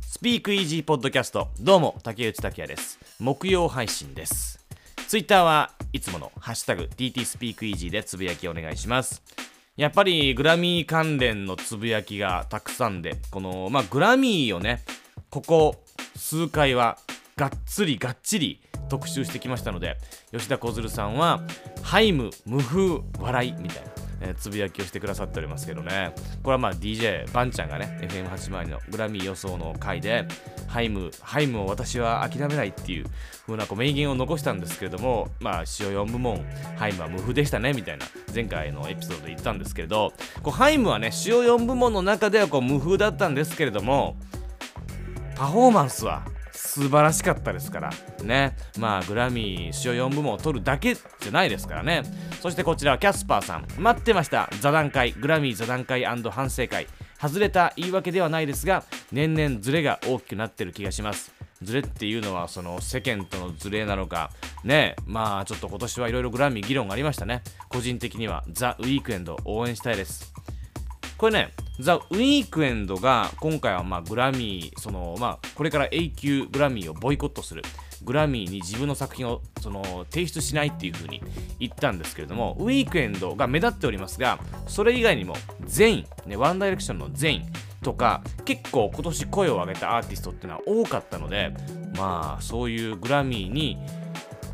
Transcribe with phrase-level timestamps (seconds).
[0.00, 1.48] スピークイージーポッドキャスト。
[1.60, 2.98] どうも竹内拓也です。
[3.18, 4.64] 木曜配信です。
[5.06, 9.22] ツイッターはいつものハッシュタグ TT スピークイージーでつぶやきお願いします。
[9.76, 14.80] やっぱりグラミー関連のつぶやきがたくさんでこのまあグラミーをね
[15.28, 15.84] ここ
[16.16, 16.96] 数回は
[17.36, 19.98] がっつりがっちり特集してきましたので
[20.32, 21.42] 吉田小鶴さんは
[21.82, 23.99] ハイム無風笑いみたいな。
[24.20, 26.12] えーつぶやきをしてくださっておりますけどね。
[26.42, 30.26] これはまあ DJ バンちゃんがね FM802 のグラミー予想の回で
[30.68, 33.06] ハイムハイムを私は諦めないっていう
[33.46, 36.44] 風なこう名言を残したんですけれどもまあ主要4部門
[36.76, 44.16] ハイムは無風でしたねみたいな前回のエピソードで言ったんですけれどこうハイムはね主要4部門の中ではこう無風だったんですけれども
[45.34, 46.24] パフォーマンスは
[46.60, 47.90] 素晴らしかったですから。
[48.22, 48.54] ね。
[48.78, 52.02] まあグラミー主要4部門を取るだけじゃないですからね。
[52.40, 53.66] そしてこちらはキャスパーさん。
[53.78, 54.48] 待ってました。
[54.60, 55.12] 座談会。
[55.12, 56.86] グラミー座談会反省会。
[57.20, 61.32] 外れた言い訳ではないですが年々ズレが大きくなってる気がします。
[61.62, 64.30] ズレっていうのはその世間とのズレなのか。
[64.62, 64.96] ね。
[65.06, 67.42] まあちょっと今年はいろいろグラミー議論がありましたね。
[67.68, 70.32] 個人的にはザ・ウィークエンド応援したいです。
[71.20, 77.62] これね、ザ・ウィークエンドが今回はまあグラミー、そのまあこれから永久グラミーをボイコットする、
[78.02, 81.22] グラミーに自分の作品をその提出しないっていう風に
[81.58, 85.34] 言ったんですけれども、ウィークエンドが目立っておりますが、それ以外にも
[85.66, 87.42] 全員、ね、ワンダイレクションの全員
[87.82, 91.52] とか、結構今年声を上げたアーティストっていうのは多かったので、
[91.98, 93.76] まあそういうグラミーに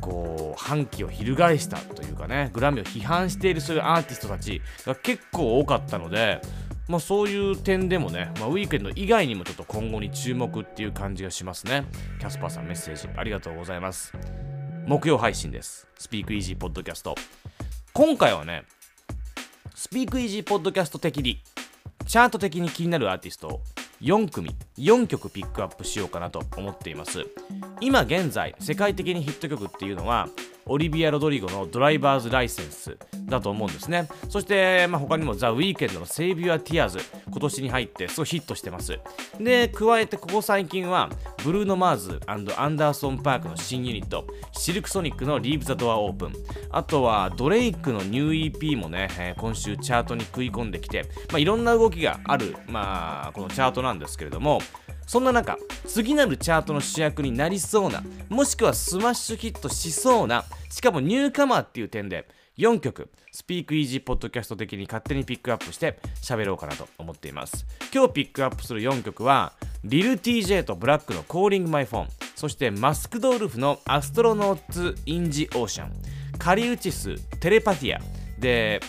[0.00, 6.40] こう反旗を翻したというかねグラミーを批判しているそういうアーティストたちが結構多かったので、
[6.88, 11.84] まあ、そういう点でもね、まあ、ウィークエンド以外にもちょっと今後に注目っていう感じがしますね。
[12.18, 14.12] キャスパーさんメッセージありがとうございます。
[14.86, 15.86] 木曜配信です。
[15.98, 17.14] スピークイージーポッドキャスト。
[17.92, 18.64] 今回はね
[19.74, 21.42] スピークイージーポッドキャスト的に
[22.06, 23.60] チャート的に気になるアーティストを
[24.00, 27.26] 4組4曲ピックアップしようかなと思っています。
[27.80, 30.28] 今現在世界的にヒット曲っていうのは
[30.70, 34.08] オリビア・ロドリゴのドライバーズ・ライセンスだと思うんですね。
[34.28, 38.98] そして、まあ、他にもザ・ウィーケンドのセイビュア・ティアーズ今年に入ってすごいヒットしてます。
[39.40, 41.10] で加えてここ最近は
[41.44, 46.32] ブルーノ・マーズアンダーソン・パークの新ユニットシルクソニックの Leave the Door Open。
[46.70, 54.60] あとはドレイクのニュー EP もね、えー今週チャートに食い込んできて、まあ、いろんな動きがある、まあ、このチャートなんですけれども
[55.10, 62.28] そんな中次なるチャートの主役になりそうなもしくはスマッシュヒットしそうなしかもニューカマーっていう点で
[62.58, 67.66] 4曲スピークイージーポッドキャスト的に勝手にピックアップして喋ろうかなと思っています。
[67.92, 72.06] 今日ピックアップする4曲はリル TJ とブラックの Calling My Phone
[72.36, 75.92] そしてマスクドルフのアストロノーツ・インジ・オーシャン
[76.38, 78.00] カリウチステレパティア
[78.38, 78.80] で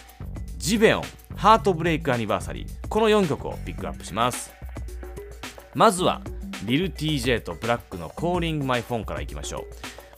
[0.59, 1.03] ジベオン
[1.35, 4.60] ハートブレイクアニバーサリーこの4曲をピックアップします。
[5.73, 6.21] まずは
[6.65, 9.63] リル TJ とブラックの Calling My Phone からいきましょう。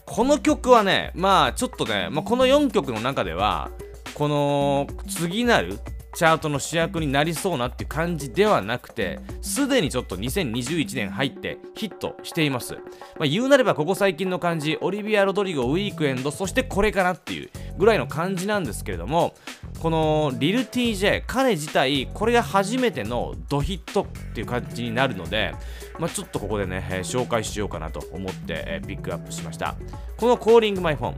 [0.05, 3.71] この曲はねまあちょっとね、まあ、この4曲の中では
[4.13, 5.79] この次なる
[6.15, 12.79] チャートの主役になりそうなっていう感じではなくてすでにちょっと2021年入ってヒットしています、ま
[13.23, 19.33] あ、言うなればここ最近の感じオリビア・ロドリゴウィークエンドそしてこれかなっていうぐらいの感じなんですけれども
[19.79, 25.53] このリル TJ 彼自体これが初めてのドヒットっていう感じになるので、
[25.99, 29.75] まあ、ちょっとここでね、えー紹介しようかなと思って、えーピックアップしました。
[30.17, 31.15] この Calling My Phone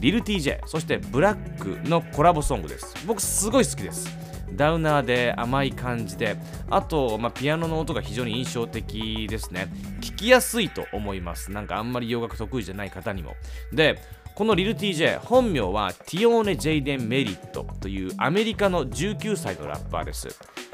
[0.00, 2.94] リル TJ そしてブラックのコラボソングです。
[3.06, 4.08] 僕すごい好きです。
[4.56, 6.36] ダウナーで甘い感じで
[6.70, 9.68] あと、まあ、ピアノの音が非常に印象的ですね。
[10.00, 11.52] 聞きやすいと思います。
[11.52, 13.36] なんかあんまり洋楽得意じゃない方にも。
[13.72, 13.98] で
[14.34, 20.28] このリル TJ 本名はティオーネ・ジェイデン・メリットというアメリカの19歳のラッパーです。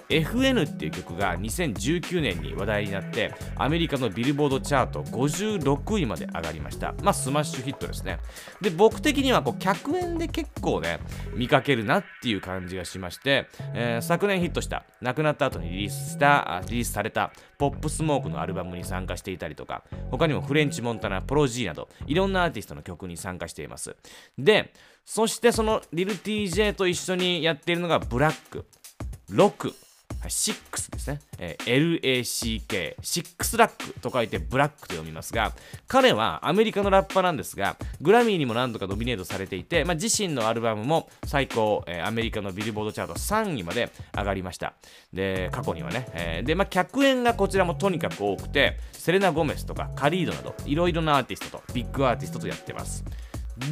[0.09, 6.95] FN っていう曲が2019年に話題になってアメリカのビルボードチャート56位まで上がりました。
[7.03, 8.19] まあスマッシュヒットですね。
[8.61, 11.01] で僕的にはこう100円で結構ね
[11.35, 23.97] 見かけるなっていう感じがしまして、えー昨年ヒットした亡くなった後にリリースしたリリースされたポップ・スモークのアルバムに参加していたりとか他にもフレンチ・モンタナプロ G などいろんなアーティストの曲に参加しています。
[24.39, 24.73] で
[25.05, 28.67] そしてそのリル TJ と一緒にやっているのがブラック。
[29.31, 29.75] 6
[30.21, 35.53] はい6ですね、えー LACK、6ラックと書いてブラックと読みますが、
[35.87, 44.75] 彼はアメリカのラッパなんですが、グラミーにも何度かノミネートされていて、まあ、自身のアルバムも最高、えーアメリカのビルボードチャート3位まで上がりました。
[45.13, 53.05] で、過去にはね、えーで、まあ、客演がこちらもとにかく多くて、セレナ・ゴメスとかカリードなど、いろいろなアーティストと、ビッグアーティストとやってます。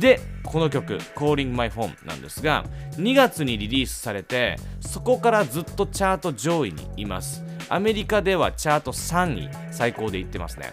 [0.01, 7.45] でこの曲「Calling My Phone」なんですが2月にリリースされてそこからずっとチャート上位にいます。
[7.69, 10.73] アメリカではチャート3位最高でいってますね。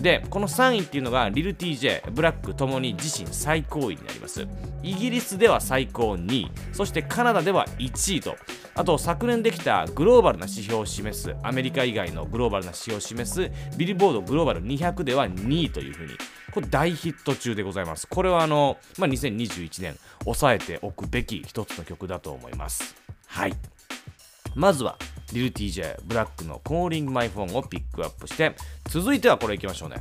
[0.00, 4.46] でこの3位っていうのがリル TJ ブラックともに自身最高位になります。
[4.82, 8.36] イギリスでは最高2位そしてカナダでは1位と
[8.74, 16.14] あと昨年できたグローバルな指標を示すアメリカ以外のグローバルな指標を示すビルボードグローバル200では2位というふうに
[16.52, 18.06] これ大ヒット中でございます。
[18.06, 22.94] これはあの、まあ、2021年抑えておくべき一つの曲だと思います。
[23.26, 23.54] はい。
[24.54, 24.98] まずは
[25.32, 28.54] リル TJ ブラックの Calling My Phone をピックアップして
[28.86, 29.96] 続いてはこれいきましょうね。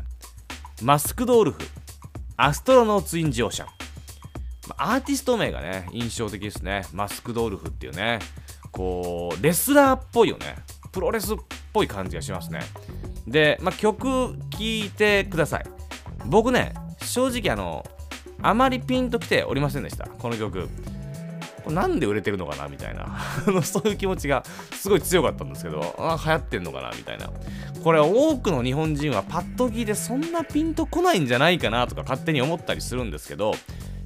[0.81, 1.59] マスクドールフ
[2.35, 3.67] アストロノーツインジオーシャン。
[4.77, 6.85] アーティスト名がね印象的ですね。
[6.91, 8.19] マスクドールフっていうね。
[8.81, 10.55] こうレスラーっぽいよね。
[10.91, 11.37] プロレスっ
[11.71, 12.61] ぽい感じがしますね。
[13.27, 14.07] で、まあ、曲
[14.49, 15.65] 聴いてください。
[16.25, 17.85] 僕ね正直あの
[18.41, 20.07] あまりピンときておりませんでした。
[20.07, 20.67] この曲。
[21.63, 23.19] これなんで売れてるのかなみたいな。
[23.61, 24.43] そういう気持ちが
[24.73, 25.95] すごい強かったんですけど。
[25.99, 27.29] あ流行ってんのかなみたいな。
[27.83, 33.53] これ多くの日本人はパッと聞いてそんなピンとこないんじゃないかなとか勝手に思ったりするんですけど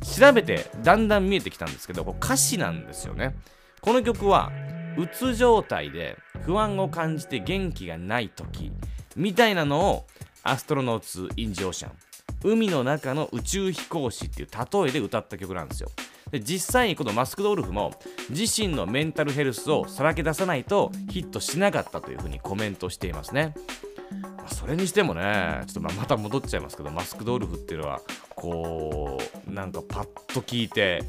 [0.02, 3.36] 調べてだんだん見えてきたんですけどこ歌詞なんですよね。
[3.86, 4.52] この曲は
[4.98, 8.72] うつ状態で不安を感じて元気がない時
[9.16, 10.06] みたいなのを
[10.42, 11.92] アストロノーツ・イン・ジオーシャン
[12.44, 15.92] 海の中の宇宙飛行士っていう例えで歌った曲なんですよ
[16.32, 17.94] で実際にこのマスクドウルフも
[18.32, 23.54] 自身のメンタルヘルスをさらけ出さないとヒットしなかったというふうにコメントしていますね。
[24.48, 28.02] それにしてもね、ちょっとまた戻っちゃいますけど、マスクドウルフっていうのは、
[28.36, 31.04] こう、なんかパッと聞いて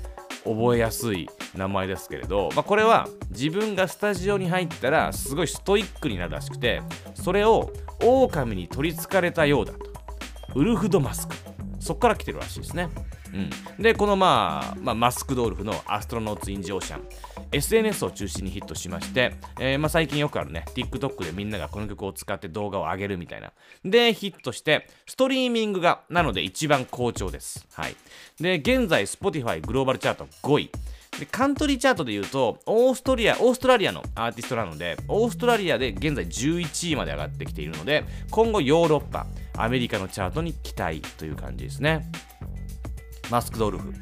[0.46, 6.82] 覚えやすい名前ですけれど、まあ、これは自分がスタジオに入ったらすごいストイックになるらしくて、
[7.14, 7.72] それを
[8.02, 9.86] 狼に取りつかれたようだと。
[10.54, 11.34] ウルフドマスク。
[11.80, 12.88] そこから来てるらしいですね。
[13.34, 17.02] うん、でこの、まあ、まあ、マスクドウルフのアストロノーツ・イン・ジオーシャン
[17.52, 23.52] SNS を中心にヒットしまして、えー、まあ、最近よくあるね TikTok でみんながこの曲を使って動画を上げるみたいな。
[23.84, 27.66] でヒットしてストリーミングがなので一番好調です。
[27.72, 27.96] はい。
[28.40, 30.70] で現在 Spotify グローバルチャート5位。
[31.18, 39.26] でカントリーチャートで言うとオーストリアオーストラリアのアーティストなのでオーストラリアで現在11位まで上がってきているので今後ヨーロッパ
[39.56, 42.10] アメリカのチャートに期待という感じですね。
[43.30, 43.92] マスクドウルフ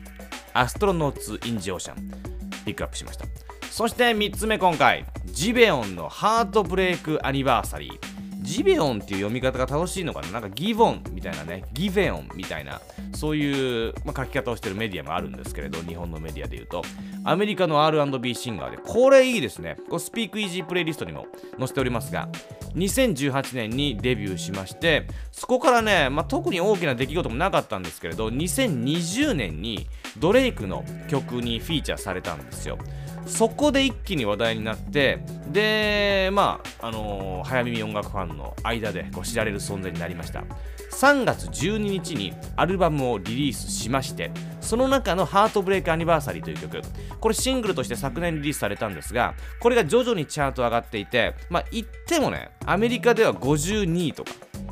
[0.52, 2.33] アストロノーツ・イン・ジオーシャン。
[2.64, 3.26] ピックアップしました。
[3.70, 7.98] そして3つ目今回ギヴィオンのハートブレイクアニバーサリー。
[8.42, 10.32] ジベオンっていう読み方が正しいのかな？
[10.32, 12.80] なんかギボンみたいなね、ギベオンみたいな、
[13.14, 16.82] そういう、まあ、書き方をしてるメディアもあるんですけれど、日本のメディアで言うと、
[17.24, 19.76] アメリカの R&B シンガーで、これいいですね。
[19.88, 21.26] これスピークイージープレイリストにも
[21.58, 22.28] 載せておりますが、
[22.74, 29.86] 2018年にデビューしまして、そこからね、まあ、特に大きな出来事もなかったんですけれど、2020年に
[30.18, 32.78] ドレイクの曲にフィーチャーされたんですよ。
[33.26, 40.44] そこで一気に話題になってでまああのー、早耳音楽ファンの間でこう知られる存在になりました。
[40.94, 44.30] 3月12日にアルバムをリリースしまして
[44.60, 46.82] その中の「ハートブレイクアニバーサリー」という曲。
[47.20, 54.30] これシングルとして昨年リリースされたんですがこれが徐々にチャート上がっていてまあ言ってもねアメリカでは52位とか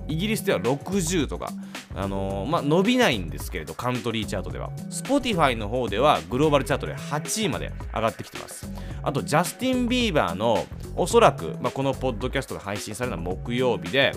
[0.09, 1.49] イギリスでは60とか、
[1.95, 4.71] あのー、まあ、伸びないんですけれど、カントリーチャートでは。
[4.91, 8.71] Spotify の方ではグローバルチャートで8位まで上がってきてます。
[9.03, 10.67] あと、ジャスティン・ビーバーの
[10.97, 14.13] おそらく、まあ、このポッドキャストが配信されるのは木曜日で、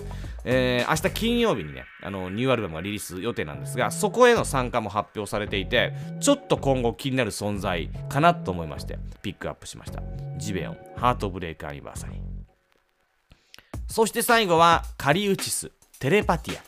[0.47, 10.03] えー、明日金曜日にね、あのニューアルバムがリリース予定なんですが、そこへの参加も発表されていて、ちょっと今後気になる存在かなと思いまして、ピックアップしました。
[10.37, 12.17] ジベオン、ハートブレイクアニバーサリー。
[13.87, 16.61] そして最後はカリウチス、テレパティア。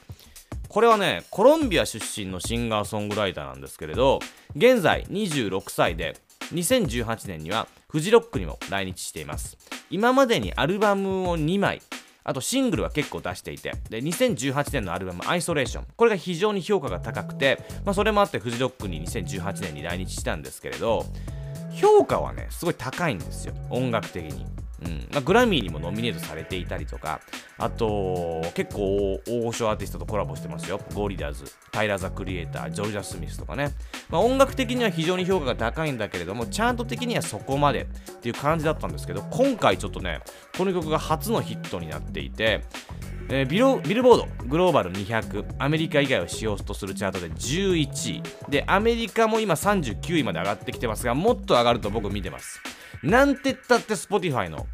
[0.70, 4.20] これはね、コロンビア出身のシンガーソングライターなんですけれど、
[4.56, 6.18] 現在26歳で、
[6.54, 9.58] 2018年にはフジロックにも来日しています。
[9.90, 11.82] 今までにアルバムを2枚、
[12.24, 15.86] あとシングルは結構出していて、で、2018年のアルバム、アイソレーション。
[15.96, 21.06] これが非常に評価が高くて、まあ、それもあってフジロックに2018年に来日したんですけれど、
[21.80, 23.54] 評価はね、すごい高いんですよ。
[23.70, 24.46] 音楽的に。
[24.86, 27.20] うんまあ、グラミーにもノミネートされていたりとか、
[27.58, 30.80] あと、結構大御所アーティストとコラボしてますよ。
[30.94, 33.72] ゴリダーズ、タイラ・ザ・クリエイター、ジョルジャ・スミスとかね。
[34.10, 40.22] まあ、音楽的には非常に評価が高いんだけれども、チャート的にはそこまでっていう感じだったんですけど、今回ちょっとね、
[40.56, 42.62] この曲が初のヒットになっていて、
[43.30, 52.62] えー、ビルビルボードグローバル200アメリカ以外を使用とするチャートで11位でアメリカも今39位まで上がってきてますがもっと上がると僕見てます
[53.04, 54.68] なんてったって Spotify の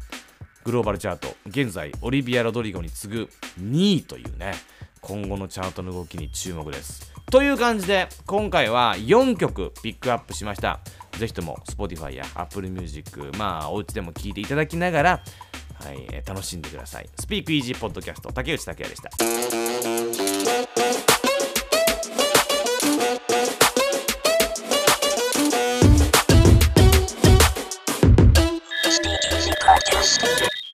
[0.64, 3.28] グローバルチャート現在オリビア・ロドリゴに次ぐ
[3.60, 4.54] 2位というね
[5.00, 10.80] 今後のチャートの動きに注目ですという感じで今回は4曲ピックアップしました
[11.18, 15.22] ぜひとも Spotify や Apple Music まあお家でも聴いていただきながら
[15.74, 17.08] はい、楽しんでください。
[17.18, 20.23] スピークイージーポッドキャスト、竹内拓也でした。